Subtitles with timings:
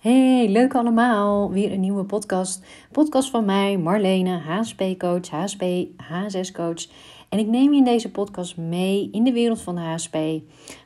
[0.00, 1.50] Hey, leuk allemaal.
[1.50, 2.64] Weer een nieuwe podcast.
[2.92, 5.62] Podcast van mij, Marlene, HSP-coach, HSP,
[5.96, 6.86] H6-coach.
[7.28, 10.16] En ik neem je in deze podcast mee in de wereld van de HSP.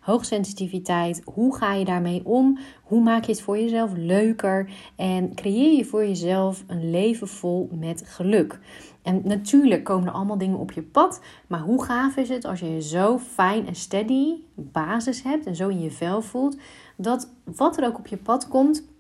[0.01, 2.59] Hoogsensitiviteit, hoe ga je daarmee om?
[2.83, 4.71] Hoe maak je het voor jezelf leuker?
[4.97, 8.59] En creëer je voor jezelf een leven vol met geluk?
[9.03, 11.21] En natuurlijk komen er allemaal dingen op je pad.
[11.47, 15.57] Maar hoe gaaf is het als je je zo fijn en steady basis hebt en
[15.57, 16.57] zo in je vel voelt.
[16.97, 18.93] Dat wat er ook op je pad komt,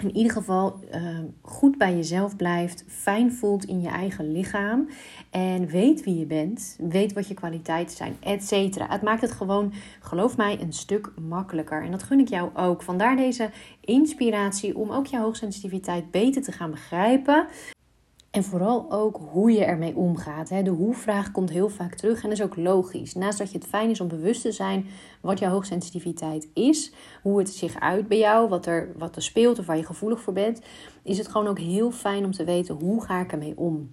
[0.00, 4.88] in ieder geval uh, goed bij jezelf blijft, fijn voelt in je eigen lichaam
[5.30, 8.86] en weet wie je bent, weet wat je kwaliteiten zijn, et cetera.
[8.88, 11.82] Het maakt het gewoon, geloof mij, een stuk makkelijker.
[11.82, 12.82] En dat gun ik jou ook.
[12.82, 13.50] Vandaar deze
[13.80, 17.46] inspiratie om ook je hoogsensitiviteit beter te gaan begrijpen.
[18.32, 20.48] En vooral ook hoe je ermee omgaat.
[20.48, 23.14] De hoe-vraag komt heel vaak terug en is ook logisch.
[23.14, 24.86] Naast dat je het fijn is om bewust te zijn
[25.20, 29.58] wat jouw hoogsensitiviteit is, hoe het zich uit bij jou, wat er, wat er speelt
[29.58, 30.60] of waar je gevoelig voor bent,
[31.02, 33.90] is het gewoon ook heel fijn om te weten hoe ga ik ermee om.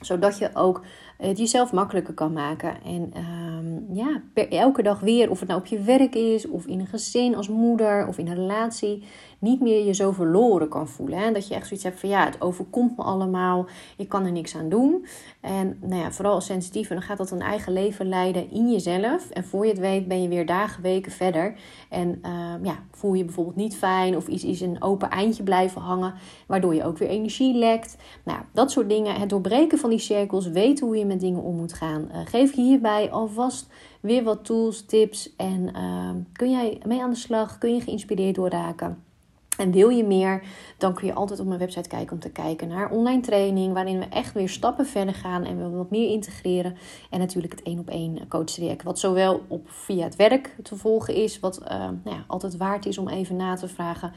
[0.00, 0.82] Zodat je ook
[1.18, 2.82] het jezelf makkelijker kan maken.
[2.82, 6.80] En um, ja, elke dag weer, of het nou op je werk is, of in
[6.80, 9.04] een gezin als moeder, of in een relatie,
[9.40, 11.18] niet meer je zo verloren kan voelen.
[11.18, 11.32] Hè?
[11.32, 14.56] Dat je echt zoiets hebt van ja, het overkomt me allemaal, ik kan er niks
[14.56, 15.06] aan doen.
[15.40, 19.30] En nou ja, vooral als sensitieve, dan gaat dat een eigen leven leiden in jezelf.
[19.30, 21.54] En voor je het weet ben je weer dagen, weken verder.
[21.88, 25.80] En uh, ja, voel je bijvoorbeeld niet fijn of is, is een open eindje blijven
[25.80, 26.14] hangen,
[26.46, 27.96] waardoor je ook weer energie lekt.
[28.24, 29.14] Nou, dat soort dingen.
[29.14, 32.08] Het doorbreken van die cirkels, weten hoe je met dingen om moet gaan.
[32.12, 33.68] Uh, geef je hierbij alvast
[34.00, 37.58] weer wat tools, tips en uh, kun jij mee aan de slag?
[37.58, 39.09] Kun je geïnspireerd door raken?
[39.58, 40.42] En wil je meer,
[40.78, 43.98] dan kun je altijd op mijn website kijken om te kijken naar online training, waarin
[43.98, 46.76] we echt weer stappen verder gaan en we wat meer integreren.
[47.10, 51.14] En natuurlijk het één op één coachtraject, wat zowel op, via het werk te volgen
[51.14, 54.12] is, wat uh, nou ja, altijd waard is om even na te vragen.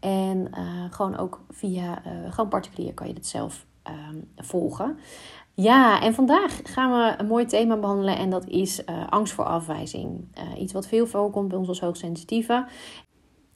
[0.00, 4.98] En uh, gewoon ook via, uh, gewoon particulier kan je het zelf ehm, volgen.
[5.54, 10.24] Ja, en vandaag gaan we een mooi thema behandelen en dat is angst voor afwijzing.
[10.58, 12.66] iets wat veel voorkomt bij ons als hoogsensitieve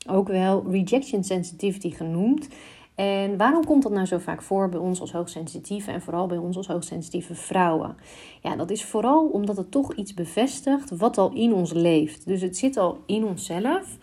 [0.08, 2.48] ook wel rejection sensitivity genoemd.
[2.94, 6.36] En waarom komt dat nou zo vaak voor bij ons als hoogsensitieve en vooral bij
[6.36, 7.96] ons als hoogsensitieve vrouwen?
[8.42, 12.26] Ja, dat is vooral omdat het toch iets bevestigt wat al in ons leeft.
[12.26, 13.96] Dus het zit al in onszelf.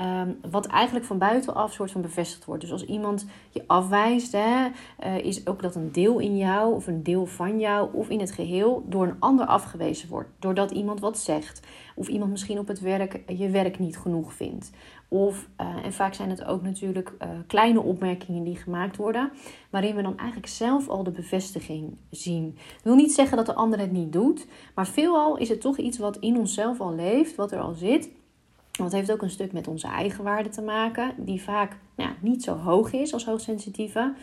[0.00, 2.62] Um, wat eigenlijk van buitenaf soort van bevestigd wordt.
[2.62, 4.68] Dus als iemand je afwijst, hè,
[5.04, 8.20] uh, is ook dat een deel in jou of een deel van jou of in
[8.20, 10.28] het geheel door een ander afgewezen wordt.
[10.38, 11.60] Doordat iemand wat zegt.
[11.94, 14.70] Of iemand misschien op het werk je werk niet genoeg vindt.
[15.12, 19.30] Of, uh, en vaak zijn het ook natuurlijk uh, kleine opmerkingen die gemaakt worden,
[19.70, 22.46] waarin we dan eigenlijk zelf al de bevestiging zien.
[22.56, 25.76] Ik wil niet zeggen dat de ander het niet doet, maar veelal is het toch
[25.76, 28.10] iets wat in onszelf al leeft, wat er al zit.
[28.72, 32.08] Want het heeft ook een stuk met onze eigen waarde te maken, die vaak nou
[32.08, 34.14] ja, niet zo hoog is als hoogsensitieve.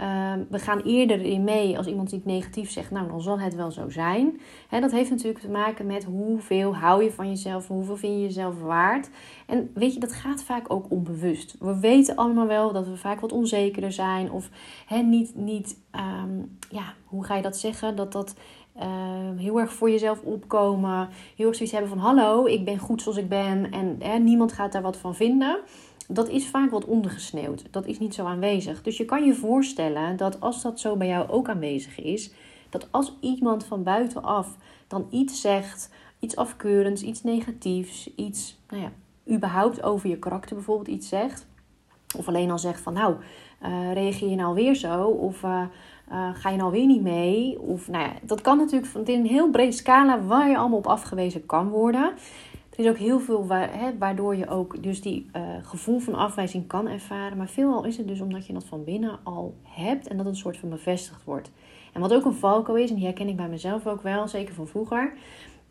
[0.00, 3.54] Uh, we gaan eerder in mee als iemand iets negatief zegt, nou dan zal het
[3.54, 4.40] wel zo zijn.
[4.68, 8.20] He, dat heeft natuurlijk te maken met hoeveel hou je van jezelf, hoeveel vind je
[8.20, 9.10] jezelf waard.
[9.46, 11.56] En weet je, dat gaat vaak ook onbewust.
[11.58, 14.50] We weten allemaal wel dat we vaak wat onzekerder zijn of
[15.04, 17.96] niet, niet um, ja, hoe ga je dat zeggen?
[17.96, 18.34] Dat dat
[18.76, 18.84] uh,
[19.36, 21.08] heel erg voor jezelf opkomen.
[21.36, 24.52] Heel erg zoiets hebben van hallo, ik ben goed zoals ik ben en hè, niemand
[24.52, 25.58] gaat daar wat van vinden.
[26.08, 27.64] Dat is vaak wat ondergesneeuwd.
[27.70, 28.82] Dat is niet zo aanwezig.
[28.82, 32.30] Dus je kan je voorstellen dat als dat zo bij jou ook aanwezig is,
[32.70, 34.56] dat als iemand van buitenaf
[34.86, 38.92] dan iets zegt, iets afkeurends, iets negatiefs, iets, nou ja,
[39.34, 41.46] überhaupt over je karakter bijvoorbeeld iets zegt,
[42.16, 43.14] of alleen al zegt van nou,
[43.62, 45.62] uh, reageer je nou weer zo, of uh,
[46.12, 47.60] uh, ga je nou weer niet mee?
[47.60, 50.86] Of nou ja, dat kan natuurlijk van een heel breed scala waar je allemaal op
[50.86, 52.12] afgewezen kan worden.
[52.76, 56.66] Er is ook heel veel hè, waardoor je ook dus die uh, gevoel van afwijzing
[56.66, 57.36] kan ervaren.
[57.36, 60.34] Maar veelal is het dus omdat je dat van binnen al hebt en dat het
[60.34, 61.50] een soort van bevestigd wordt.
[61.92, 64.54] En wat ook een valko is, en die herken ik bij mezelf ook wel, zeker
[64.54, 65.12] van vroeger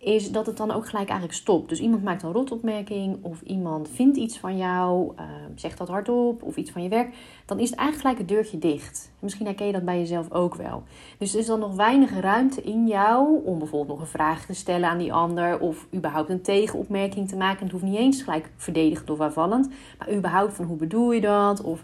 [0.06, 1.70] is dat het dan ook gelijk eigenlijk stopt.
[1.70, 6.44] Dus iemand maakt een rotopmerking of iemand vindt iets van jou, uh, zegt dat hardop
[6.44, 7.16] of iets van je werk,
[7.46, 9.12] dan is het eigenlijk gelijk het deurtje dicht.
[9.19, 10.84] Misschien herken je dat bij jezelf ook wel.
[11.18, 14.54] Dus er is dan nog weinig ruimte in jou om bijvoorbeeld nog een vraag te
[14.54, 17.63] stellen aan die ander of überhaupt een tegenopmerking te maken.
[17.63, 21.62] Het hoeft niet eens gelijk verdedigend of aanvallend, maar überhaupt van hoe bedoel je dat
[21.62, 21.84] of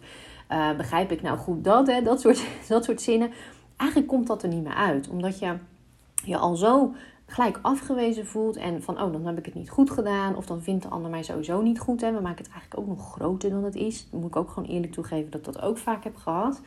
[0.51, 2.01] uh, begrijp ik nou goed dat, hè?
[2.01, 3.31] Dat, soort, dat soort zinnen.
[3.77, 5.53] Eigenlijk komt dat er niet meer uit, omdat je
[6.23, 6.93] je al zo
[7.31, 10.61] gelijk afgewezen voelt en van oh, dan heb ik het niet goed gedaan of dan
[10.61, 12.01] vindt de ander mij sowieso niet goed.
[12.01, 12.11] Hè.
[12.11, 14.07] We maken het eigenlijk ook nog groter dan het is.
[14.11, 16.61] Moet ik ook gewoon eerlijk toegeven dat ik dat ook vaak heb gehad.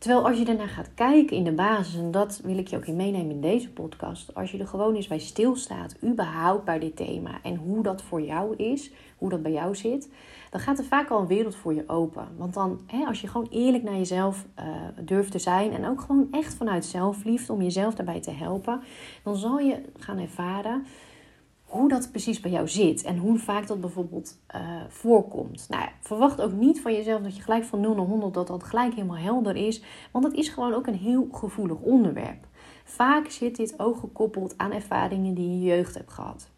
[0.00, 2.86] Terwijl als je daarna gaat kijken in de basis, en dat wil ik je ook
[2.86, 6.96] in meenemen in deze podcast, als je er gewoon eens bij stilstaat, überhaupt bij dit
[6.96, 10.08] thema en hoe dat voor jou is, hoe dat bij jou zit,
[10.50, 12.28] dan gaat er vaak al een wereld voor je open.
[12.36, 14.64] Want dan, hè, als je gewoon eerlijk naar jezelf uh,
[15.04, 18.80] durft te zijn en ook gewoon echt vanuit zelfliefde om jezelf daarbij te helpen,
[19.22, 20.84] dan zal je gaan ervaren
[21.70, 25.66] hoe dat precies bij jou zit en hoe vaak dat bijvoorbeeld uh, voorkomt.
[25.68, 28.64] Nou, verwacht ook niet van jezelf dat je gelijk van 0 naar 100 dat dat
[28.64, 32.46] gelijk helemaal helder is, want het is gewoon ook een heel gevoelig onderwerp.
[32.84, 36.48] Vaak zit dit ook gekoppeld aan ervaringen die je jeugd hebt gehad.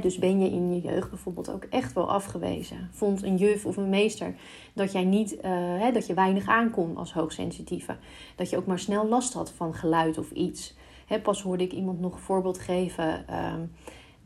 [0.00, 2.88] dus ben je in je jeugd bijvoorbeeld ook echt wel afgewezen?
[2.92, 4.34] Vond een juf of een meester
[4.74, 7.96] dat jij niet, uh, dat je weinig aankon als hoogsensitieve?
[8.36, 10.76] Dat je ook maar snel last had van geluid of iets?
[11.22, 13.24] pas hoorde ik iemand nog een voorbeeld geven.
[13.30, 13.52] Uh,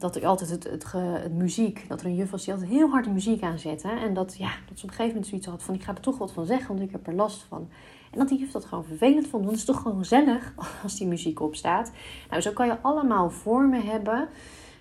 [0.02, 3.04] dat er altijd het, het, muziek, dat er een juf was die altijd heel hard
[3.04, 3.88] de muziek aanzette.
[3.88, 6.00] En dat, ja, dat ze op een gegeven moment zoiets had van ik ga er
[6.00, 7.68] toch wat van zeggen, want ik heb er last van.
[8.10, 10.96] En dat die juf dat gewoon vervelend vond, want het is toch gewoon gezellig als
[10.96, 11.92] die muziek opstaat.
[12.30, 14.28] Nou, zo kan je allemaal vormen hebben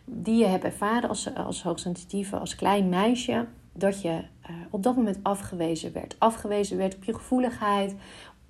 [0.06, 3.45] die je hebt ervaren als, als hoogsensitieve, als klein meisje.
[3.74, 6.15] Dat je uh, op dat moment afgewezen werd.
[6.19, 7.95] Afgewezen werd op je gevoeligheid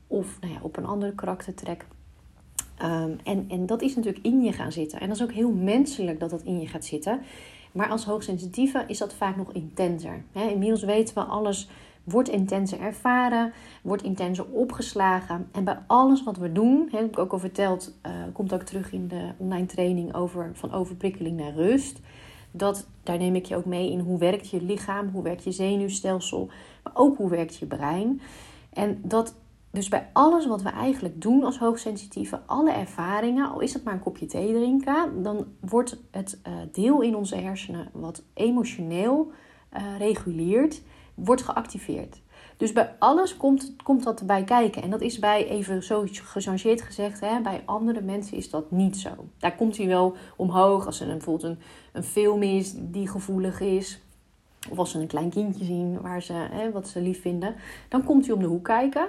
[0.07, 1.85] of nou ja, op een andere karaktertrek.
[2.81, 4.99] Ehm, en, en dat is natuurlijk in je gaan zitten.
[4.99, 7.21] En dat is ook heel menselijk dat dat in je gaat zitten.
[7.71, 10.23] Maar als hoogsensitieve is dat vaak nog intenser.
[10.33, 11.69] Inmiddels weten we alles
[12.03, 15.47] wordt intenser ervaren, wordt intenser opgeslagen.
[15.51, 18.91] En bij alles wat we doen, heb ik ook al verteld, uh, komt ook terug
[18.91, 21.99] in de online training over van overprikkeling naar rust.
[22.51, 25.51] Dat, daar neem ik je ook mee in hoe werkt je lichaam, hoe werkt je
[25.51, 26.49] zenuwstelsel,
[26.83, 28.21] maar ook hoe werkt je brein.
[28.73, 29.35] En dat
[29.71, 33.93] dus bij alles wat we eigenlijk doen als hoogsensitieve, alle ervaringen, al is het maar
[33.93, 39.31] een kopje thee drinken, dan wordt het uh, deel in onze hersenen wat emotioneel
[39.73, 40.81] uh, reguleert,
[41.13, 42.21] wordt geactiveerd.
[42.57, 44.81] Dus bij alles komt, komt dat erbij kijken.
[44.81, 48.97] En dat is bij, even zo gechangeerd gezegd, hè, bij andere mensen is dat niet
[48.97, 49.09] zo.
[49.37, 51.59] Daar komt hij wel omhoog als er bijvoorbeeld een,
[51.93, 54.01] een film is die gevoelig is.
[54.69, 57.55] Of als ze een klein kindje zien waar ze, hè, wat ze lief vinden.
[57.89, 59.07] Dan komt hij om de hoek kijken.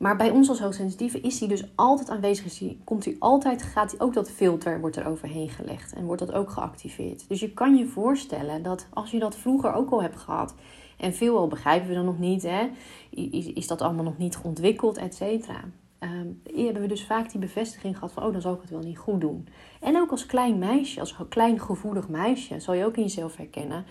[0.00, 2.74] Maar bij ons als hoogsensitieve is die dus altijd aanwezig.
[2.84, 6.32] komt hij altijd, gaat hij ook dat filter wordt er overheen gelegd en wordt dat
[6.32, 7.28] ook geactiveerd.
[7.28, 10.54] Dus je kan je voorstellen dat als je dat vroeger ook al hebt gehad
[10.98, 12.68] en veel al begrijpen we dan nog niet, hè,
[13.10, 15.64] is, is dat allemaal nog niet ontwikkeld, et cetera.
[15.98, 18.80] Um, hebben we dus vaak die bevestiging gehad van, oh, dan zal ik het wel
[18.80, 19.48] niet goed doen.
[19.80, 23.84] En ook als klein meisje, als klein gevoelig meisje, zal je ook in jezelf herkennen,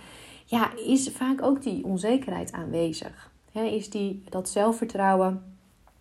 [0.46, 3.32] ja, is vaak ook die onzekerheid aanwezig.
[3.52, 5.49] is die, dat zelfvertrouwen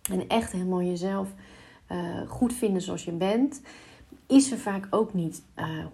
[0.09, 1.33] en echt helemaal jezelf
[1.91, 1.97] uh,
[2.27, 3.61] goed vinden zoals je bent,
[4.27, 5.85] is er vaak ook niet uh,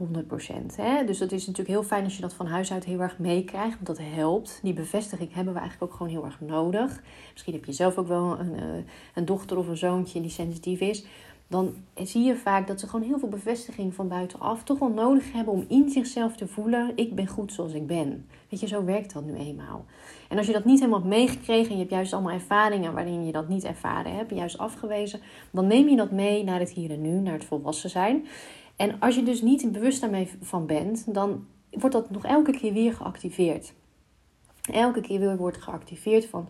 [0.71, 0.75] 100%.
[0.75, 1.05] Hè?
[1.05, 3.73] Dus dat is natuurlijk heel fijn als je dat van huis uit heel erg meekrijgt,
[3.73, 4.59] want dat helpt.
[4.63, 7.01] Die bevestiging hebben we eigenlijk ook gewoon heel erg nodig.
[7.31, 8.83] Misschien heb je zelf ook wel een, uh,
[9.13, 11.05] een dochter of een zoontje die sensitief is
[11.47, 15.31] dan zie je vaak dat ze gewoon heel veel bevestiging van buitenaf toch wel nodig
[15.31, 18.25] hebben om in zichzelf te voelen: ik ben goed zoals ik ben.
[18.49, 19.85] Weet je, zo werkt dat nu eenmaal.
[20.29, 23.25] En als je dat niet helemaal hebt meegekregen en je hebt juist allemaal ervaringen waarin
[23.25, 25.19] je dat niet ervaren hebt, juist afgewezen,
[25.51, 28.25] dan neem je dat mee naar het hier en nu, naar het volwassen zijn.
[28.75, 32.73] En als je dus niet bewust daarmee van bent, dan wordt dat nog elke keer
[32.73, 33.73] weer geactiveerd.
[34.71, 36.49] Elke keer weer wordt geactiveerd van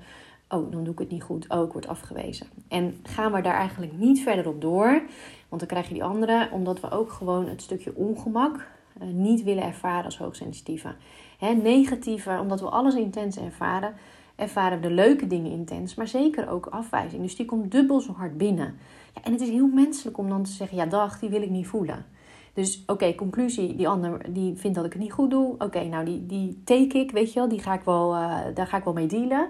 [0.49, 1.49] oh, dan doe ik het niet goed.
[1.49, 2.47] Oh, ik word afgewezen.
[2.67, 5.03] En gaan we daar eigenlijk niet verder op door,
[5.49, 8.67] want dan krijg je die andere, omdat we ook gewoon het stukje ongemak
[8.99, 10.95] niet willen ervaren als hoogsensitieve.
[11.37, 13.93] Hè, negatieve, omdat we alles intens ervaren,
[14.35, 17.21] ervaren we de leuke dingen intens, maar zeker ook afwijzing.
[17.21, 18.77] Dus die komt dubbel zo hard binnen.
[19.13, 21.49] Ja, en het is heel menselijk om dan te zeggen, ja dag, die wil ik
[21.49, 22.05] niet voelen.
[22.53, 25.55] Dus oké, conclusie, die ander die vindt dat ik het niet goed doe.
[25.57, 28.67] Oké, nou die, die take ik, weet je wel, die ga ik wel, uh, daar
[28.67, 29.49] ga ik wel mee dealen.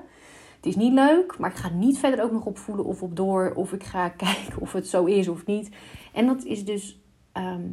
[0.56, 3.16] Het is niet leuk, maar ik ga niet verder ook nog op voelen of op
[3.16, 3.54] door.
[3.56, 5.70] Of ik ga kijken of het zo is of niet.
[6.14, 7.00] En dat is dus
[7.32, 7.68] ehm,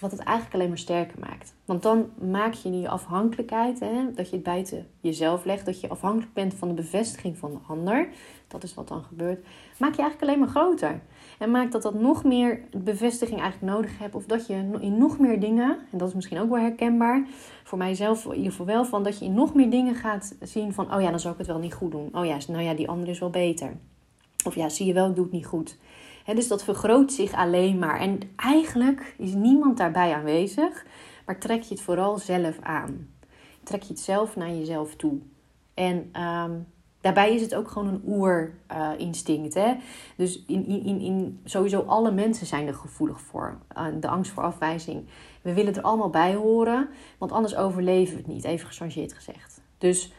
[0.00, 1.54] wat het eigenlijk alleen maar sterker maakt.
[1.64, 5.88] Want dan maak je die afhankelijkheid, hè, dat je het buiten jezelf legt, dat je
[5.88, 8.08] afhankelijk bent van de bevestiging van de ander.
[8.48, 9.46] Dat is wat dan gebeurt.
[9.78, 11.00] Maak je eigenlijk alleen maar groter.
[11.38, 14.14] En maakt dat dat nog meer bevestiging eigenlijk nodig hebt.
[14.14, 17.26] Of dat je in nog meer dingen, en dat is misschien ook wel herkenbaar.
[17.64, 20.72] Voor mijzelf in ieder geval wel, van dat je in nog meer dingen gaat zien
[20.72, 20.94] van...
[20.94, 22.08] Oh ja, dan zou ik het wel niet goed doen.
[22.12, 23.76] Oh ja, nou ja, die andere is wel beter.
[24.44, 25.78] Of ja, zie je wel, ik doe het niet goed.
[26.34, 28.00] Dus dat vergroot zich alleen maar.
[28.00, 30.86] En eigenlijk is niemand daarbij aanwezig.
[31.26, 33.08] Maar trek je het vooral zelf aan.
[33.62, 35.18] Trek je het zelf naar jezelf toe.
[35.74, 36.22] En...
[36.22, 36.66] Um,
[37.06, 39.56] Daarbij is het ook gewoon een oerinstinct.
[39.56, 39.70] Uh,
[40.16, 43.58] dus in, in, in, sowieso alle mensen zijn er gevoelig voor.
[43.76, 45.04] Uh, de angst voor afwijzing.
[45.42, 49.60] We willen er allemaal bij horen, want anders overleven we het niet, even gechangeerd gezegd.
[49.78, 50.12] Dus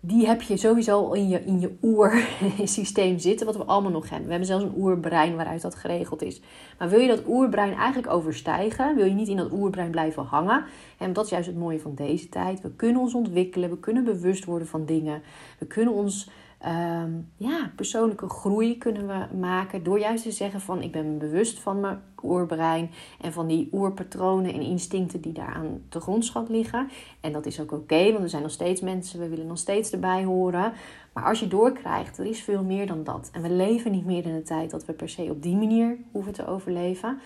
[0.00, 4.24] die heb je sowieso in je, in je oersysteem zitten, wat we allemaal nog hebben.
[4.24, 6.40] We hebben zelfs een oerbrein waaruit dat geregeld is.
[6.78, 10.64] Maar wil je dat oerbrein eigenlijk overstijgen, wil je niet in dat oerbrein blijven hangen.
[10.98, 12.60] En dat is juist het mooie van deze tijd.
[12.60, 15.22] We kunnen ons ontwikkelen, we kunnen bewust worden van dingen.
[15.58, 16.30] We kunnen ons
[16.60, 21.58] Ehm, ja, persoonlijke groei kunnen we maken door juist te zeggen van ik ben bewust
[21.58, 22.90] van mijn oerbrein
[23.20, 26.88] en van die oerpatronen en instincten die daar aan de grondschat liggen.
[27.20, 29.92] En dat is ook oké, want we zijn nog steeds mensen, we willen nog steeds
[29.92, 30.72] erbij horen.
[31.12, 33.30] Maar als je doorkrijgt, er is veel meer dan dat.
[33.32, 35.98] En we leven niet meer in de tijd dat we per se op die manier
[36.12, 37.20] hoeven te overleven.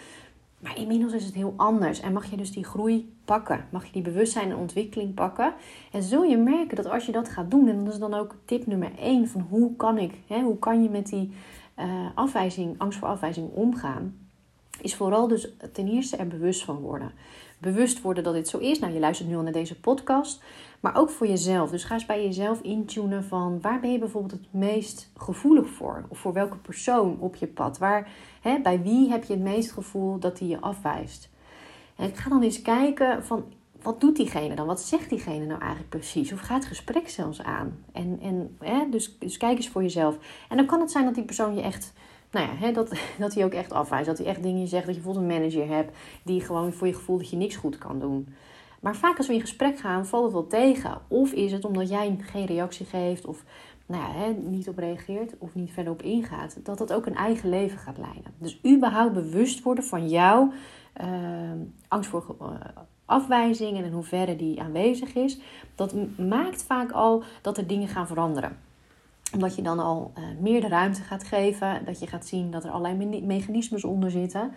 [0.65, 3.67] Maar inmiddels is het heel anders en mag je dus die groei pakken.
[3.71, 5.55] Mag je die bewustzijn en ontwikkeling pakken.
[5.93, 8.37] En zul je merken dat als je dat gaat doen, en dat is dan ook
[8.45, 11.31] tip nummer 1 van hoe kan ik, hè, hoe kan je met die
[11.79, 14.24] uh, afwijzing, angst voor afwijzing omgaan,
[14.81, 17.13] is vooral dus ten eerste er bewust van worden.
[17.59, 18.79] Bewust worden dat dit zo is.
[18.79, 20.43] Nou, je luistert nu al naar deze podcast.
[20.81, 21.71] Maar ook voor jezelf.
[21.71, 26.05] Dus ga eens bij jezelf intunen van waar ben je bijvoorbeeld het meest gevoelig voor?
[26.09, 27.79] Of voor welke persoon op je pad?
[27.79, 28.09] Waar,
[28.41, 31.31] hè, bij wie heb je het meest gevoel dat die je afwijst?
[31.97, 33.45] En ik ga dan eens kijken van
[33.83, 34.67] wat doet diegene dan?
[34.67, 36.33] Wat zegt diegene nou eigenlijk precies?
[36.33, 37.85] Of gaat het gesprek zelfs aan?
[37.93, 40.19] En, en, hè, dus, dus kijk eens voor jezelf.
[40.49, 41.93] En dan kan het zijn dat die persoon je echt
[42.35, 44.07] nou ja, hè, dat, dat hij ook echt afwijst.
[44.07, 44.87] Dat hij echt dingen zegt.
[44.87, 47.79] Dat je bijvoorbeeld een manager hebt die gewoon voor je gevoel dat je niks goed
[47.79, 48.29] kan doen.
[48.81, 50.99] Maar vaak als we in gesprek gaan, valt het wel tegen.
[51.09, 53.45] Of is het omdat jij geen reactie geeft of
[53.87, 57.15] nou ja, hè, niet op reageert of niet verder op ingaat, dat dat ook een
[57.15, 58.33] eigen leven gaat leiden.
[58.39, 60.53] Dus überhaupt bewust worden van jouw
[61.03, 61.09] uh,
[61.89, 62.49] angst voor uh,
[63.05, 65.39] afwijzing en in hoeverre die aanwezig is,
[65.75, 68.57] dat maakt vaak al dat er dingen gaan veranderen
[69.35, 71.85] omdat je dan al uh, meer de ruimte gaat geven.
[71.85, 74.53] Dat je gaat zien dat er allerlei mechanismes onder zitten.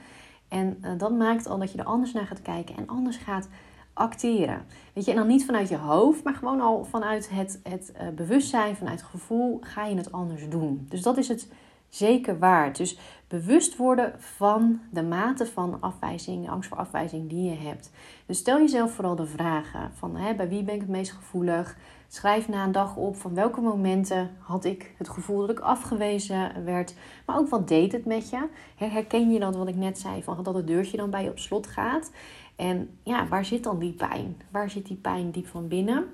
[0.48, 3.48] En uh, dat maakt al dat je er anders naar gaat kijken en anders gaat
[3.94, 4.66] acteren.
[4.94, 8.08] Weet je, en dan niet vanuit je hoofd, maar gewoon al vanuit het, het uh,
[8.16, 10.86] bewustzijn, vanuit het gevoel, ga je het anders doen.
[10.90, 11.50] Dus dat is het
[11.90, 12.78] zeker waard.
[12.78, 17.92] Dus bewust worden van de mate van afwijzing, angst voor afwijzing die je hebt.
[18.26, 21.78] Dus stel jezelf vooral de vragen van hè, bij wie ben ik het meest gevoelig?
[22.08, 26.64] Schrijf na een dag op van welke momenten had ik het gevoel dat ik afgewezen
[26.66, 26.96] werd.
[27.26, 28.48] Maar ook wat deed het met je?
[28.76, 31.40] Herken je dan wat ik net zei van dat het deurtje dan bij je op
[31.40, 32.12] slot gaat?
[32.56, 34.42] En ja, waar zit dan die pijn?
[34.52, 36.06] Waar zit die pijn diep van binnen?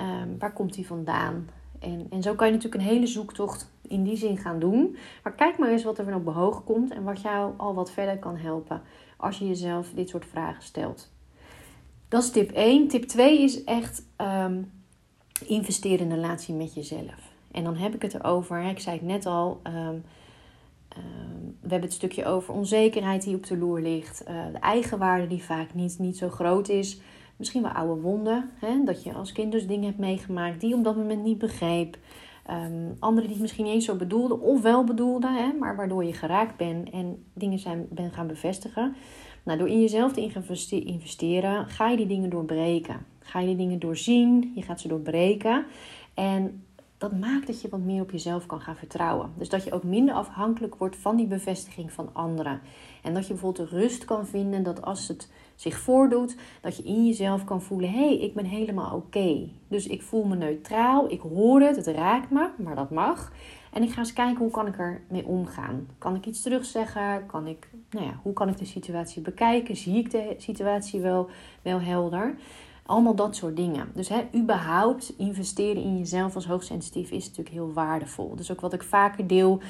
[0.00, 1.48] Um, waar komt die vandaan?
[1.80, 4.96] En, en zo kan je natuurlijk een hele zoektocht in die zin gaan doen.
[5.22, 7.90] Maar kijk maar eens wat er van op behoog komt en wat jou al wat
[7.90, 8.82] verder kan helpen
[9.16, 11.10] als je jezelf dit soort vragen stelt.
[12.08, 12.88] Dat is tip 1.
[12.88, 14.70] Tip 2 is echt um,
[15.46, 17.32] investeren in een relatie met jezelf.
[17.50, 20.04] En dan heb ik het erover, ik zei het net al, um,
[21.60, 25.44] we hebben het stukje over onzekerheid die op de loer ligt, uh, de eigenwaarde die
[25.44, 27.00] vaak niet, niet zo groot is.
[27.38, 28.84] Misschien wel oude wonden, hè?
[28.84, 31.98] dat je als kind dus dingen hebt meegemaakt die je op dat moment niet begreep.
[32.50, 35.52] Um, anderen die het misschien niet eens zo bedoelden of wel bedoelden, hè?
[35.52, 38.96] maar waardoor je geraakt bent en dingen zijn, ben gaan bevestigen.
[39.42, 40.30] Nou, door in jezelf te
[40.84, 43.06] investeren, ga je die dingen doorbreken.
[43.20, 45.66] Ga je die dingen doorzien, je gaat ze doorbreken.
[46.14, 46.62] En
[46.98, 49.32] dat maakt dat je wat meer op jezelf kan gaan vertrouwen.
[49.36, 52.60] Dus dat je ook minder afhankelijk wordt van die bevestiging van anderen.
[53.02, 56.82] En dat je bijvoorbeeld de rust kan vinden dat als het zich voordoet, dat je
[56.82, 59.48] in jezelf kan voelen: hé, hey, ik ben helemaal oké.
[59.68, 63.32] Dus ik voel me neutraal, ik hoor het, het raakt me, maar dat mag.
[63.72, 65.88] En ik ga eens kijken hoe kan ik ermee omgaan.
[65.98, 67.26] Kan ik iets terugzeggen?
[67.26, 69.76] Kan ik, nou ja, hoe kan ik de situatie bekijken?
[69.76, 71.28] Zie ik de situatie wel,
[71.62, 72.34] wel helder?
[72.86, 73.90] Allemaal dat soort dingen.
[73.94, 78.36] Dus hè, überhaupt investeren in jezelf als hoogsensitief is natuurlijk heel waardevol.
[78.36, 79.60] Dus ook wat ik vaker deel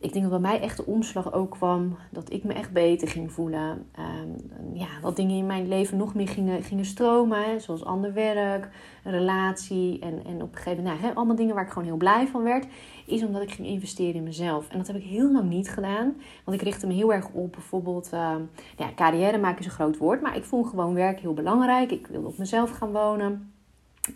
[0.00, 1.96] ik denk dat bij mij echt de omslag ook kwam.
[2.10, 3.86] Dat ik me echt beter ging voelen.
[3.98, 4.36] Um,
[4.74, 7.60] ja, dat dingen in mijn leven nog meer gingen, gingen stromen.
[7.60, 8.68] Zoals ander werk,
[9.04, 9.98] relatie.
[9.98, 12.26] En, en op een gegeven moment, nou, hè, allemaal dingen waar ik gewoon heel blij
[12.26, 12.66] van werd.
[13.06, 14.68] Is omdat ik ging investeren in mezelf.
[14.68, 16.14] En dat heb ik heel lang niet gedaan.
[16.44, 18.10] Want ik richtte me heel erg op bijvoorbeeld...
[18.14, 18.34] Uh,
[18.76, 20.20] ja, carrière maken is een groot woord.
[20.20, 21.90] Maar ik vond gewoon werk heel belangrijk.
[21.90, 23.52] Ik wilde op mezelf gaan wonen.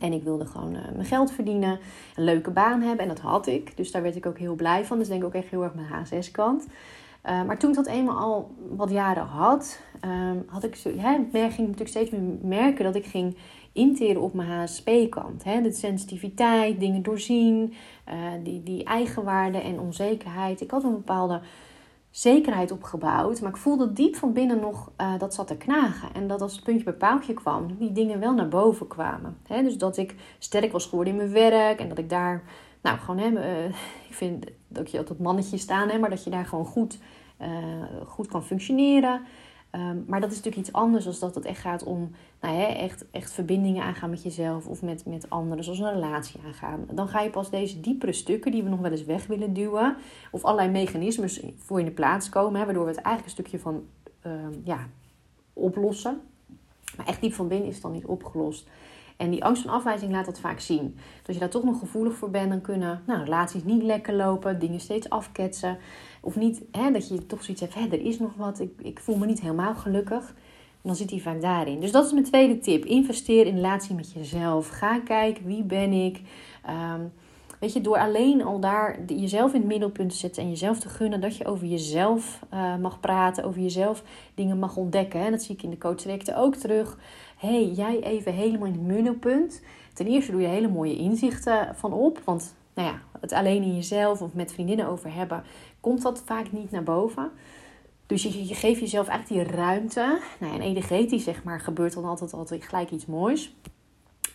[0.01, 1.79] En ik wilde gewoon uh, mijn geld verdienen,
[2.17, 3.03] een leuke baan hebben.
[3.03, 3.77] En dat had ik.
[3.77, 4.99] Dus daar werd ik ook heel blij van.
[4.99, 6.67] Dus denk ik ook echt heel erg mijn HSS-kant.
[7.23, 11.53] Eh, maar toen ik dat eenmaal al wat jaren had, uh, had ik, hè, ging
[11.53, 13.37] ik natuurlijk steeds meer merken dat ik ging
[13.73, 15.45] interen op mijn HSP-kant.
[15.45, 17.75] De sensitiviteit, dingen doorzien,
[18.09, 20.61] uh, die, die eigenwaarde en onzekerheid.
[20.61, 21.41] Ik had een bepaalde
[22.13, 23.41] zekerheid opgebouwd.
[23.41, 26.15] Maar ik voelde diep van binnen nog uh, dat zat te knagen.
[26.15, 29.37] En dat als het puntje bij paaltje kwam, die dingen wel naar boven kwamen.
[29.47, 31.81] dus dat ik sterk was geworden in mijn werk.
[31.81, 32.43] En dat ik daar,
[32.83, 33.65] nou gewoon, hè, uh,
[34.09, 36.99] ik vind dat je dat mannetje staan, hè, maar dat je daar gewoon goed,
[37.41, 37.49] uh,
[38.07, 39.21] goed kan functioneren.
[39.73, 42.11] Ehm, maar dat is natuurlijk iets anders dan dat het echt gaat om
[42.41, 46.41] nou, hè, echt, echt verbindingen aangaan met jezelf of met, met anderen, zoals een relatie
[46.47, 46.87] aangaan.
[46.93, 49.97] Dan ga je pas deze diepere stukken die we nog wel eens weg willen duwen,
[50.31, 53.59] of allerlei mechanismes voor in de plaats komen, hè, waardoor we het eigenlijk een stukje
[53.59, 53.85] van
[54.21, 54.89] ehm, ja,
[55.53, 56.21] oplossen.
[56.97, 58.69] Maar echt diep van binnen is het dan niet opgelost.
[59.23, 60.97] En die angst van afwijzing laat dat vaak zien.
[61.23, 64.59] Dus je daar toch nog gevoelig voor bent, dan kunnen nou, relaties niet lekker lopen,
[64.59, 65.79] dingen steeds afketsen.
[66.21, 69.01] Of niet, hè, dat je toch zoiets hebt, hè, er is nog wat, ik, ik
[69.01, 70.35] voel me niet helemaal gelukkig.
[70.83, 71.81] dan zit hij vaak daarin.
[71.81, 72.85] Dus dat is mijn tweede tip.
[72.85, 74.69] Investeer in relatie met jezelf.
[74.69, 76.21] Ga kijken, wie ben ik?
[76.69, 77.13] Um,
[77.61, 80.89] weet je, door alleen al daar jezelf in het middelpunt te zetten en jezelf te
[80.89, 84.03] gunnen dat je over jezelf uh, mag praten, over jezelf
[84.35, 85.21] dingen mag ontdekken.
[85.21, 85.31] Hè?
[85.31, 86.99] Dat zie ik in de coachtrajecten ook terug.
[87.43, 89.63] Hey, jij even helemaal in het middelpunt.
[89.93, 92.21] Ten eerste doe je hele mooie inzichten van op.
[92.25, 95.45] Want nou ja, het alleen in jezelf of met vriendinnen over hebben,
[95.81, 97.31] komt dat vaak niet naar boven.
[98.07, 100.21] Dus je, geeft jezelf eigenlijk die ruimte.
[100.41, 103.55] Nou, en energetisch zeg maar, gebeurt dan altijd, altijd gelijk iets moois.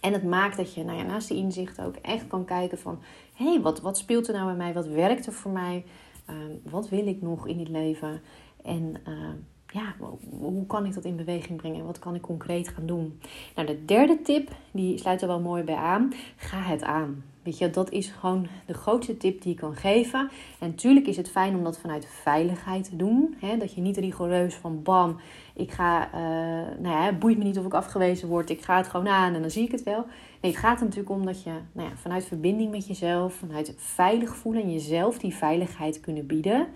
[0.01, 2.99] En het maakt dat je nou ja, naast die inzichten ook echt kan kijken van...
[3.33, 4.73] hé, wat, wat speelt er nou bij mij?
[4.73, 5.85] Wat werkt er voor mij?
[6.25, 8.21] Ehm, wat wil ik nog in dit leven?
[8.63, 9.35] En ehm,
[9.73, 9.95] ja,
[10.39, 11.85] hoe kan ik dat in beweging brengen?
[11.85, 13.19] Wat kan ik concreet gaan doen?
[13.55, 16.13] Nou, de derde tip, die sluit er wel mooi bij aan.
[16.35, 17.23] Ga het aan.
[17.43, 20.29] Weet je, dat is gewoon de grootste tip die ik kan geven.
[20.59, 23.35] En natuurlijk is het fijn om dat vanuit veiligheid te doen.
[23.39, 23.57] Hè?
[23.57, 25.19] Dat je niet rigoureus van bam,
[25.53, 28.49] ik ga, uh, nou het boeit me niet of ik afgewezen word.
[28.49, 30.05] Ik ga het gewoon aan en dan zie ik het wel.
[30.41, 33.73] Nee, het gaat er natuurlijk om dat je nou ja, vanuit verbinding met jezelf, vanuit
[33.77, 36.67] veilig voelen en jezelf die veiligheid kunnen bieden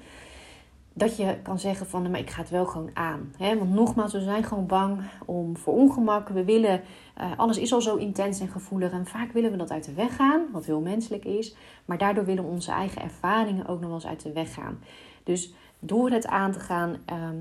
[0.93, 3.33] dat je kan zeggen van, maar ik ga het wel gewoon aan.
[3.38, 6.29] Want nogmaals, we zijn gewoon bang om voor ongemak.
[6.29, 6.81] We willen,
[7.17, 8.91] uh, alles is al zo intens en gevoelig.
[8.91, 11.55] En vaak willen we dat uit de weg gaan, wat heel menselijk is.
[11.86, 14.79] Maar daardoor willen onze eigen ervaringen ook nog eens uit de weg gaan.
[15.24, 17.38] Dus door het aan te gaan, ehm,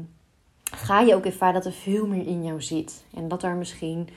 [0.63, 3.05] ga je ook ervaren dat er veel meer in jou zit.
[3.15, 4.09] En dat er misschien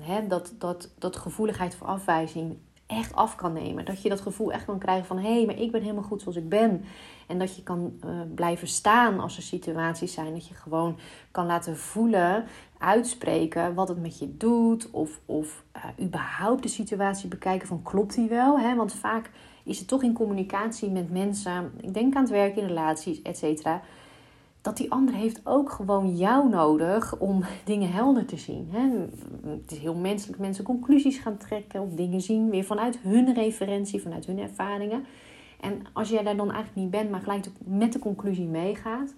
[0.00, 2.56] hè, dat, dat, dat gevoeligheid voor afwijzing
[2.88, 3.84] echt af kan nemen.
[3.84, 6.22] Dat je dat gevoel echt kan krijgen van hé, hey, maar ik ben helemaal goed
[6.22, 6.84] zoals ik ben.
[7.26, 10.32] En dat je kan uh, blijven staan als er situaties zijn.
[10.32, 10.96] Dat je gewoon
[11.30, 12.44] kan laten voelen,
[12.78, 14.90] uitspreken wat het met je doet.
[14.90, 18.58] Of, of uh, überhaupt de situatie bekijken van klopt die wel.
[18.58, 18.74] Hè?
[18.74, 19.30] Want vaak
[19.64, 21.72] is het toch in communicatie met mensen.
[21.80, 23.82] Ik denk aan het werk in relaties, et cetera
[24.68, 28.68] dat die ander heeft ook gewoon jou nodig om dingen helder te zien.
[29.46, 34.02] Het is heel menselijk mensen conclusies gaan trekken of dingen zien weer vanuit hun referentie,
[34.02, 35.04] vanuit hun ervaringen.
[35.60, 39.14] En als jij daar dan eigenlijk niet bent, maar gelijk met de conclusie meegaat,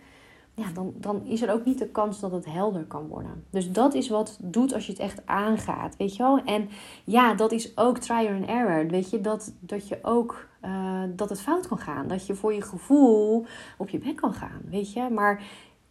[0.61, 3.44] ja, dan, dan is er ook niet de kans dat het helder kan worden.
[3.51, 6.38] Dus dat is wat doet als je het echt aangaat, weet je wel.
[6.44, 6.68] En
[7.05, 9.20] ja, dat is ook trial and error, weet je.
[9.20, 12.09] Dat, dat je ook, uh, dat het fout kan gaan.
[12.09, 13.46] Dat je voor je gevoel
[13.79, 15.09] op je bek kan gaan, weet je.
[15.11, 15.42] Maar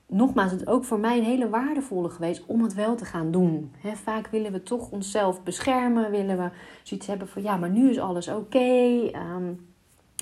[0.08, 3.32] nogmaals, het is ook voor mij een hele waardevolle geweest om het wel te gaan
[3.32, 3.72] doen.
[3.84, 6.50] vaak willen we toch onszelf beschermen, willen we
[6.84, 8.38] zoiets hebben van ja, maar nu is alles oké.
[8.38, 9.10] Okay.
[9.10, 9.54] Ehm,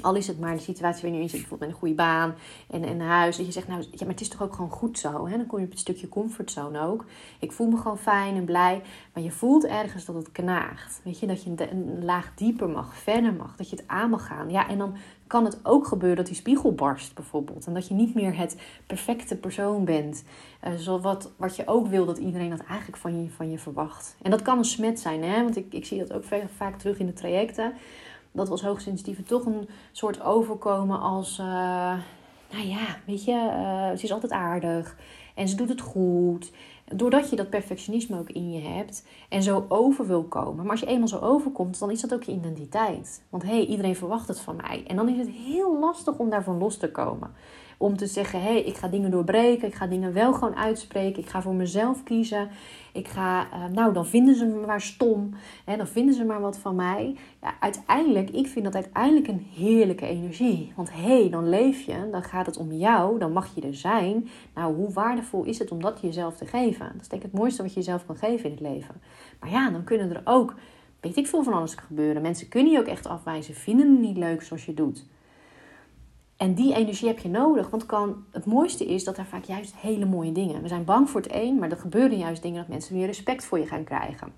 [0.02, 2.36] al is het maar de situatie waarin je in zit, bijvoorbeeld met een goede baan
[2.70, 3.38] en, en een huis.
[3.38, 5.28] Dat je zegt, nou ja, maar het is toch ook gewoon goed zo.
[5.28, 5.38] Hè?
[5.38, 7.06] Dan kom je op een stukje comfortzone ook.
[7.40, 8.82] Ik voel me gewoon fijn en blij.
[9.14, 11.02] Maar je voelt ergens dat het knaagt.
[11.04, 13.56] Weet je, dat je een, laag dieper mag, verder mag.
[13.56, 14.50] Dat je het aan mag gaan.
[14.50, 14.96] Ja, en dan
[15.28, 17.66] kan het ook gebeuren dat die spiegel barst bijvoorbeeld.
[17.66, 18.58] En dat je niet meer het
[18.88, 20.24] perfecte persoon bent.
[20.88, 24.16] Uh, wat, wat je ook wil dat iedereen dat eigenlijk van je, van je verwacht.
[24.22, 25.44] En dat kan een smet zijn, hè?
[25.44, 26.24] want ik, ik zie dat ook
[26.56, 27.74] vaak terug in de trajecten
[28.32, 31.46] dat was hoogsensitieve toch een soort overkomen als, uh,
[32.52, 34.96] nou ja, weet je, uh, ze is altijd aardig
[35.36, 36.52] en ze doet het goed.
[36.96, 40.64] Doordat je dat perfectionisme ook in je hebt en zo over wil komen.
[40.64, 43.24] Maar als je eenmaal zo overkomt, dan is dat ook je identiteit.
[43.30, 44.84] Want hé, hey, iedereen verwacht het van mij.
[44.88, 47.32] En dan is het heel lastig om daarvan los te komen.
[47.78, 49.68] Om te zeggen, hé, hey, ik ga dingen doorbreken.
[49.68, 51.24] Ik ga dingen wel gewoon uitspreken.
[51.24, 52.50] Ik ga voor mezelf kiezen.
[52.94, 55.34] Ik ga, uh, nou, dan vinden ze me maar stom.
[55.66, 57.16] Hè, dan vinden ze maar wat van mij.
[57.42, 60.74] Ja, uiteindelijk, ik vind dat uiteindelijk een heerlijke energie.
[60.76, 62.10] Want hé, hey, dan leef je.
[62.12, 63.20] Dan gaat het om jou.
[63.20, 64.28] Dan mag je er zijn.
[64.54, 66.86] Nou, hoe waardevol is het om dat jezelf te geven?
[66.94, 68.96] Dat is denk ik het mooiste wat je jezelf kan geven in het leven.
[69.40, 70.56] Maar ja, dan kunnen er ook,
[71.00, 72.22] weet ik veel van alles gebeuren.
[72.22, 73.54] Mensen kunnen je ook echt afwijzen.
[73.54, 75.06] Vinden het niet leuk zoals je doet.
[76.38, 77.70] En die energie heb je nodig.
[77.70, 80.62] Want kan, het mooiste is dat er vaak juist hele mooie dingen.
[80.62, 83.46] We zijn bang voor het een, maar er gebeuren juist dingen dat mensen weer respect
[83.46, 84.34] voor je gaan krijgen.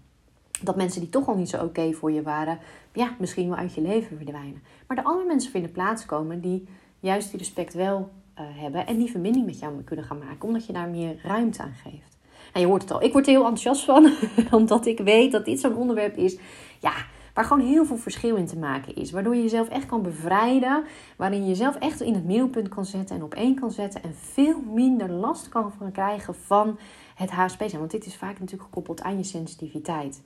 [0.61, 2.59] Dat mensen die toch al niet zo oké voor je waren,
[2.93, 4.61] ja, misschien wel uit je leven verdwijnen.
[4.87, 6.67] Maar de andere mensen vinden plaats komen die
[6.99, 8.09] juist die respect wel
[8.39, 11.61] uh, hebben en die verbinding met jou kunnen gaan maken, omdat je daar meer ruimte
[11.61, 12.17] aan geeft.
[12.53, 14.13] En je hoort het al, ik word er heel enthousiast van,
[14.59, 16.37] omdat ik weet dat dit zo'n onderwerp is.
[16.79, 16.93] Ja,
[17.39, 19.11] Waar gewoon heel veel verschil in te maken is.
[19.11, 20.83] Waardoor je jezelf echt kan bevrijden.
[21.17, 24.03] Waarin je jezelf echt in het middelpunt kan zetten en op één kan zetten.
[24.03, 26.79] En veel minder last kan krijgen van
[27.15, 27.79] het HSP zijn.
[27.79, 30.21] Want dit is vaak natuurlijk gekoppeld aan je sensitiviteit.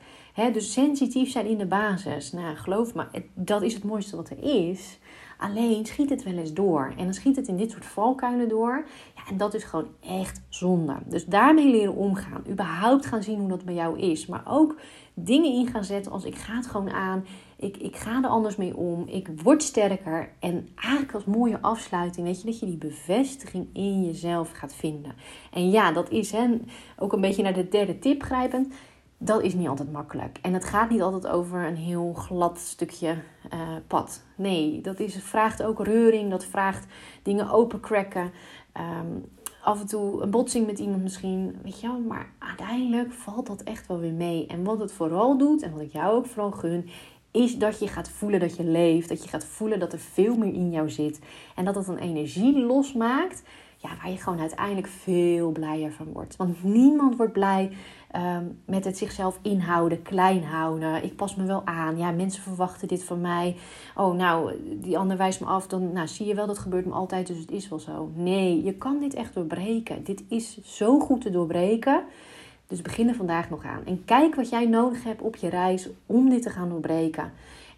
[0.54, 2.32] dus sensitief zijn in de basis.
[2.32, 4.99] Nou, geloof me, dat is het mooiste wat er is.
[5.43, 6.93] Alleen schiet het wel eens door.
[6.97, 8.86] En dan schiet het in dit soort valkuilen door.
[9.15, 10.95] Ja, en dat is gewoon echt zonde.
[11.06, 12.43] Dus daarmee leren omgaan.
[12.49, 14.25] Überhaupt gaan zien hoe dat bij jou is.
[14.25, 14.75] Maar ook
[15.13, 17.25] dingen in gaan zetten als ik ga het gewoon aan.
[17.56, 19.08] Ik, ik ga er anders mee om.
[19.08, 20.29] Ik word sterker.
[20.39, 25.13] En eigenlijk als mooie afsluiting, weet je, dat je die bevestiging in jezelf gaat vinden.
[25.51, 26.47] En ja, dat is hè,
[26.97, 28.73] ook een beetje naar de derde tip grijpend
[29.23, 30.39] dat is niet altijd makkelijk.
[30.41, 33.15] En het gaat niet altijd over een heel glad stukje
[33.53, 34.21] uh, pad.
[34.36, 36.86] Nee, dat is, vraagt ook reuring, dat vraagt
[37.23, 38.31] dingen opencracken.
[38.77, 39.25] Um,
[39.62, 41.99] af en toe een botsing met iemand misschien, weet je wel.
[41.99, 44.45] Maar uiteindelijk valt dat echt wel weer mee.
[44.47, 46.89] En wat het vooral doet, en wat ik jou ook vooral gun,
[47.31, 49.09] is dat je gaat voelen dat je leeft.
[49.09, 51.19] Dat je gaat voelen dat er veel meer in jou zit.
[51.55, 53.43] En dat het een energie losmaakt,
[53.84, 56.36] ja, waar je gewoon uiteindelijk veel blijer van wordt.
[56.36, 57.72] Want niemand wordt blij
[58.13, 61.04] Ehm, met het zichzelf inhouden, klein houden.
[61.04, 61.98] Ik pas me wel aan.
[61.98, 63.56] Ja, mensen verwachten dit van mij.
[63.96, 65.67] Oh, nou, die ander wijst me af.
[65.67, 68.12] Dan nou, zie je wel, dat gebeurt me altijd, dus het is wel zo.
[68.15, 70.04] Nee, je kan dit echt doorbreken.
[70.04, 72.04] Dit is zo goed te doorbreken.
[72.67, 73.86] Dus begin er vandaag nog aan.
[73.86, 77.32] En kijk wat jij nodig hebt op je reis om dit te gaan doorbreken.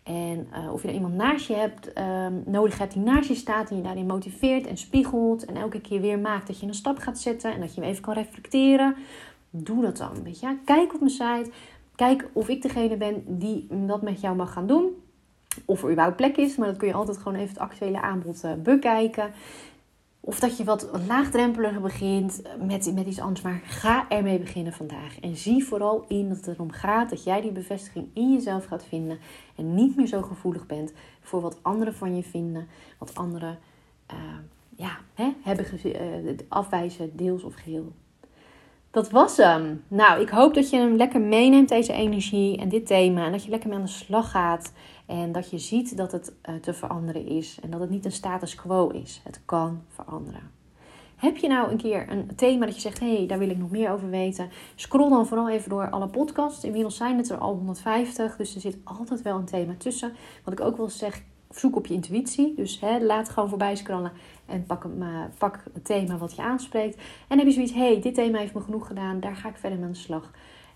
[0.06, 3.36] En uh, of je er iemand naast je hebt, ehm, nodig hebt die naast je
[3.36, 5.46] staat en je daarin motiveert en spiegelt.
[5.46, 7.90] En elke keer weer maakt dat je een stap gaat zetten en dat je hem
[7.90, 8.96] even kan reflecteren
[9.64, 10.24] doe dat dan.
[10.24, 10.58] Weet je?
[10.66, 11.52] Kijk op mijn site.
[11.96, 15.04] Kijk of ik degene ben die dat met jou mag gaan doen.
[15.66, 18.44] Of er überhaupt plek is, maar dat kun je altijd gewoon even het actuele aanbod
[18.46, 19.32] uh, bekijken.
[20.28, 23.42] Of dat je wat laagdrempeliger begint met, met iets anders.
[23.42, 25.20] Maar ga ermee beginnen vandaag.
[25.20, 28.86] En zie vooral in dat het erom gaat dat jij die bevestiging in jezelf gaat
[28.86, 29.18] vinden.
[29.56, 32.68] En niet meer zo gevoelig bent voor wat anderen van je vinden.
[32.98, 33.58] Wat anderen
[34.12, 34.18] uh,
[34.76, 37.94] ja, hè, hebben uh, afwijzen, deels of geheel.
[38.92, 39.84] Dat was hem.
[39.88, 43.26] Nou, ik hoop dat je hem lekker meeneemt, deze energie en dit thema.
[43.26, 44.74] En dat je lekker mee aan de slag gaat.
[45.06, 47.60] En dat je ziet dat het uh, te veranderen is.
[47.62, 49.22] En dat het niet een status quo is.
[49.24, 50.52] Het kan veranderen.
[51.16, 53.58] Heb je nou een keer een thema dat je zegt: hé, hey, daar wil ik
[53.58, 54.50] nog meer over weten?
[54.76, 56.64] Scroll dan vooral even door alle podcasts.
[56.64, 60.14] Inmiddels zijn het er al 150, dus er zit altijd wel een thema tussen.
[60.44, 62.54] Wat ik ook wel zeg, zoek op je intuïtie.
[62.56, 64.12] Dus hè, laat gewoon voorbij scrollen
[64.46, 64.88] en pak,
[65.38, 67.02] pak het thema wat je aanspreekt.
[67.28, 69.80] En heb je zoiets, hey, dit thema heeft me genoeg gedaan, daar ga ik verder
[69.80, 70.32] mee de slag.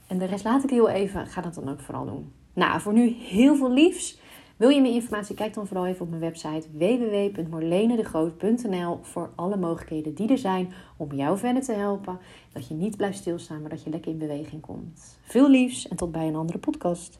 [0.07, 2.33] En de rest laat ik heel even, ga dat dan ook vooral doen.
[2.59, 4.19] Nou, voor nu heel veel liefs.
[4.57, 5.35] Wil je meer informatie?
[5.35, 11.13] Kijk dan vooral even op mijn website www.marlenedegroot.nl voor alle mogelijkheden die er zijn om
[11.13, 12.19] jou verder te helpen.
[12.53, 15.17] Dat je niet blijft stilstaan, maar dat je lekker in beweging komt.
[15.21, 17.17] Veel liefs en tot bij een andere podcast.